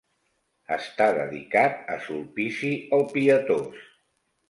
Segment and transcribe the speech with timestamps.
[0.77, 3.89] Està dedicada a Sulpici el Pietós.